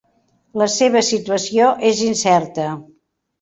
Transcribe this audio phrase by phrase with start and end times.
[0.61, 2.67] La seva situació és incerta.